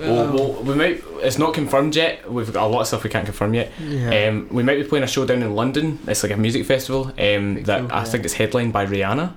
[0.00, 1.02] Well, well, we might.
[1.22, 2.30] It's not confirmed yet.
[2.30, 3.72] We've got a lot of stuff we can't confirm yet.
[3.80, 4.28] yeah.
[4.28, 5.98] Um, we might be playing a show down in London.
[6.06, 7.06] It's like a music festival.
[7.18, 8.04] Um, that cool, I yeah.
[8.04, 9.32] think it's headlined by Rihanna.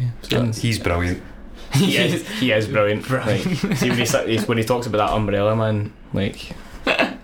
[0.00, 0.10] yeah.
[0.22, 1.22] So He's brilliant.
[1.74, 2.28] he is.
[2.38, 3.08] He is brilliant.
[3.10, 3.40] Like,
[3.76, 6.52] see when he, when he talks about that umbrella man, like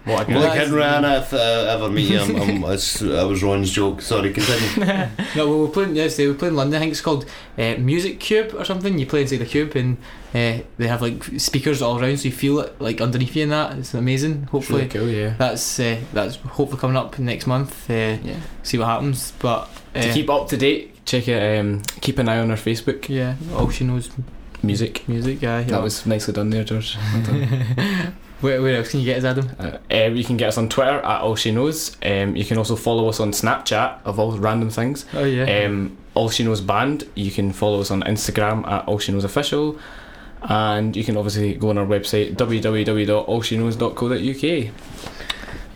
[0.05, 0.35] what a good.
[0.35, 3.71] Well, like that's- in Rihanna, if uh, ever meet him, um, it's, that was Ron's
[3.71, 4.01] joke.
[4.03, 4.87] Sorry, continue.
[5.37, 6.29] no, well, we're playing yesterday.
[6.29, 6.77] We're playing London.
[6.77, 7.25] I think it's called
[7.59, 8.99] uh, Music Cube or something.
[8.99, 9.97] You play inside the cube, and
[10.35, 13.53] uh, they have like speakers all around, so you feel it like underneath you, and
[13.53, 14.45] that it's amazing.
[14.45, 15.35] Hopefully, Really cool, yeah.
[15.39, 17.89] that's uh, that's hopefully coming up next month.
[17.91, 18.37] Uh, Yeah.
[18.63, 21.59] See what happens, but uh, To keep up to date, check it.
[21.61, 23.09] Um, keep an eye on our Facebook.
[23.09, 24.11] yeah, all she knows
[24.65, 25.09] Music.
[25.09, 25.43] music.
[25.43, 26.97] Yeah, That was nicely done there, George.
[27.13, 28.15] Well done.
[28.43, 29.49] where, where else can you get us, Adam?
[29.59, 31.97] Uh, uh, you can get us on Twitter at All She Knows.
[32.05, 35.07] Um, you can also follow us on Snapchat of all random things.
[35.15, 35.65] Oh yeah.
[35.65, 37.09] Um, all She Knows Band.
[37.15, 39.79] You can follow us on Instagram at All She Knows Official.
[40.43, 44.73] And you can obviously go on our website www.allsheknows.co.uk.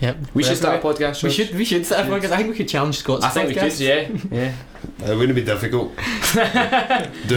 [0.01, 0.17] yep.
[0.35, 1.23] We should start a Wherever- podcast.
[1.23, 1.55] We should.
[1.55, 4.09] We should start because I think we could challenge Scott's I think we could, yeah.
[4.31, 4.53] Yeah.
[5.05, 5.95] It wouldn't be difficult.
[5.97, 6.03] Do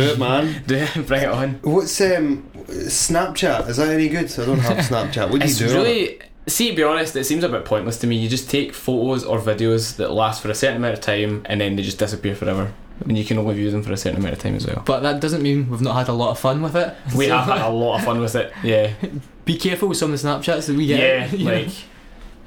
[0.01, 0.63] it, man.
[0.67, 1.07] Do- it.
[1.07, 1.59] Bring it on.
[1.63, 3.67] What's um Snapchat?
[3.69, 4.29] Is that any good?
[4.29, 5.29] So I don't have Snapchat.
[5.29, 5.69] What do you It's do?
[5.69, 6.19] on really.
[6.47, 8.15] See, to be honest, it seems a bit pointless to me.
[8.17, 11.61] You just take photos or videos that last for a certain amount of time and
[11.61, 12.73] then they just disappear forever.
[13.01, 14.81] And you can only view them for a certain amount of time as well.
[14.85, 16.95] But that doesn't mean we've not had a lot of fun with it.
[17.15, 18.51] We So- have had a lot of fun with it.
[18.63, 18.93] Yeah.
[19.45, 20.99] be careful with some of the Snapchats that we get.
[20.99, 21.53] Yeah, you know.
[21.61, 21.69] like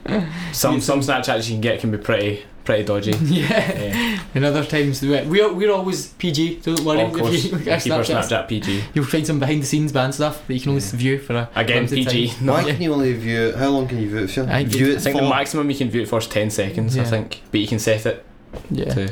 [0.52, 3.10] some some Snapchats you can get can be pretty pretty dodgy.
[3.24, 3.82] yeah.
[3.82, 4.22] Yeah.
[4.34, 6.60] And other times we- we're we're always PG.
[6.60, 7.02] Don't worry.
[7.02, 8.84] of course, if you look at keep our our Snapchats, Snapchat PG.
[8.94, 11.48] you'll find some behind the scenes band stuff that you can only view for a
[11.54, 12.28] Again, limited PG.
[12.28, 12.46] time.
[12.46, 12.72] No, Why Yeah.
[12.74, 13.56] can you only view it?
[13.56, 14.42] How long can you view it for?
[14.48, 15.22] I view it I think for?
[15.24, 16.96] the maximum you can view it for is ten seconds.
[16.98, 18.24] I think, but you can set it
[18.70, 18.92] Yeah.
[18.94, 19.08] to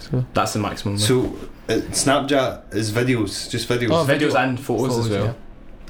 [0.00, 0.24] So.
[0.34, 0.98] that's the maximum.
[0.98, 1.36] So
[1.68, 5.24] uh, Snapchat is videos, just videos, Oh, videos and photos, as well.
[5.26, 5.32] yeah.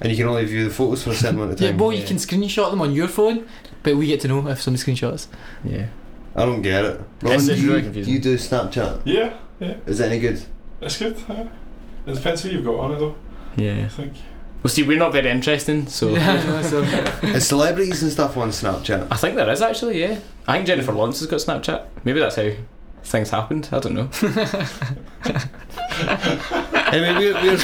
[0.00, 1.64] and you can only view the photos for a certain amount of time.
[1.64, 1.78] Yeah, time.
[1.78, 2.06] well, you Yeah.
[2.06, 3.46] can screenshot them on your phone,
[3.82, 5.26] but we get to know if somebody screenshots.
[5.64, 5.86] Yeah.
[6.34, 7.00] I don't get it.
[7.22, 8.12] Ron, It's do really you, confusing.
[8.14, 9.02] you do Snapchat?
[9.04, 10.42] Yeah, yeah, Is it any good?
[10.80, 11.16] it's good.
[11.28, 11.46] Yeah.
[12.06, 13.14] It depends who you've got on it though.
[13.56, 13.84] Yeah.
[13.84, 14.14] I think.
[14.62, 16.82] Well, see, we're not very interesting, so Yeah, so
[17.22, 19.08] Is celebrities and stuff on Snapchat?
[19.10, 20.00] I think there is actually.
[20.00, 21.84] Yeah, I think Jennifer Lawrence has got Snapchat.
[22.04, 22.50] Maybe that's how
[23.04, 23.68] things happened.
[23.72, 24.08] I don't know.
[26.92, 27.56] anyway, we're, we're,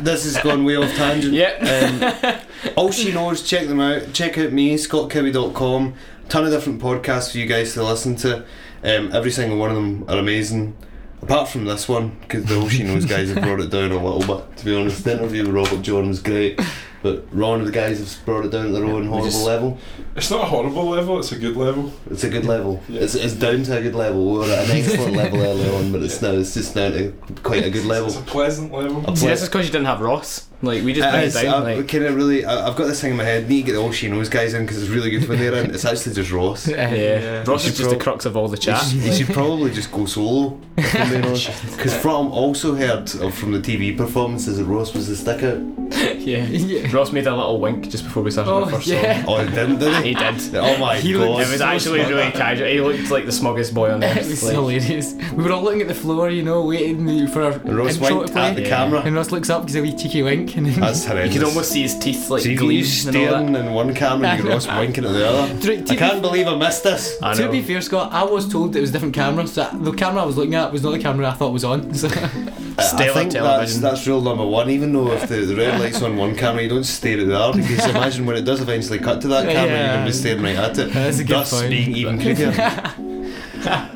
[0.00, 1.34] this has gone way off tangent.
[1.34, 2.40] Yeah.
[2.64, 4.12] Um, all she knows, check them out.
[4.12, 5.94] Check out me, scottkibby.com.
[6.28, 8.44] Ton of different podcasts for you guys to listen to.
[8.82, 10.76] Um, every single one of them are amazing.
[11.20, 14.02] Apart from this one, because the All She Knows guys have brought it down a
[14.02, 15.02] little bit, to be honest.
[15.02, 16.60] The interview with Robert John was great,
[17.02, 19.78] but Ron and the guys have brought it down to their own horrible just- level.
[20.16, 21.18] It's not a horrible level.
[21.20, 21.92] It's a good level.
[22.10, 22.82] It's a good level.
[22.88, 23.02] Yeah.
[23.02, 24.32] It's, it's down to a good level.
[24.32, 27.12] We were at an excellent level earlier on, but it's now it's just down to
[27.42, 28.08] quite a good level.
[28.08, 29.08] It's a pleasant level.
[29.08, 30.48] A See, this is because you didn't have Ross.
[30.60, 31.66] Like we just It it is, down.
[31.66, 33.48] I, like, kind of really, I, I've got this thing in my head.
[33.48, 35.54] Need to get the all she knows guys in because it's really good when they're
[35.54, 35.70] in.
[35.72, 36.66] It's actually just Ross.
[36.68, 36.92] yeah.
[36.94, 37.44] yeah.
[37.46, 38.82] Ross is should just the crux of all the You chat.
[38.82, 40.58] should, you should probably just go solo.
[40.74, 45.60] Because from also heard of, from the TV performances that Ross was the stick out.
[46.18, 46.44] yeah.
[46.44, 46.90] Yeah.
[46.94, 49.24] Ross made a little wink just before we started Oh, our first yeah.
[49.24, 49.34] song.
[49.38, 50.08] Oh, he didn't, did he?
[50.08, 50.54] He did.
[50.56, 51.20] Oh my He god.
[51.20, 52.10] looked It was so actually smug.
[52.10, 52.68] really casual.
[52.68, 54.28] He looked like the smuggest boy on It earth.
[54.28, 55.14] was like- hilarious.
[55.34, 58.08] We were all looking at the floor, you know, waiting for our And Ross intro
[58.08, 58.42] to winked play.
[58.50, 58.68] at the Yeah.
[58.68, 59.00] camera.
[59.00, 61.34] And Ross looks up, gives a wee cheeky wink, and then That's you horrendous.
[61.38, 63.30] could almost see his teeth like so you can gleam use and all that.
[63.30, 65.58] staring in one camera and you Ross winking at the other.
[65.60, 67.16] To- to I can't believe I missed this.
[67.22, 67.50] I To know.
[67.52, 69.46] be fair, Scott, I was told it was a different camera.
[69.46, 71.92] So the camera I was looking at was not the camera I thought was on.
[71.94, 72.30] So I-
[72.78, 73.80] I Stellar think that's, television.
[73.82, 74.70] that's rule number one.
[74.70, 77.36] Even though if the, the red light's on one camera, you don't stare at the
[77.36, 80.12] other because imagine when it does eventually cut to that camera, you're going to be
[80.12, 80.92] staring right at it.
[80.92, 81.70] That's a good Thus point.
[81.70, 83.94] being even creepier.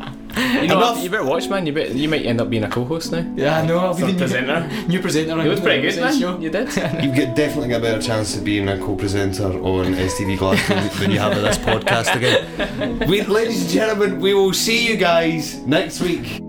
[0.62, 1.02] You know, Enough.
[1.02, 1.66] you better watch, man.
[1.66, 3.24] You bet you might end up being a co-host now.
[3.36, 3.78] yeah, I know.
[3.78, 4.86] I'll be Some the presenter.
[4.88, 5.40] New presenter.
[5.40, 6.18] It was on pretty good, man.
[6.18, 6.38] Show.
[6.38, 6.68] You did.
[7.02, 11.10] You get definitely get a better chance of being a co-presenter on STV Glasgow than
[11.10, 13.08] you have at this podcast again.
[13.08, 16.41] We, ladies and gentlemen, we will see you guys next week.